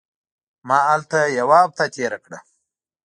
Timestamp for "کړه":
2.25-2.39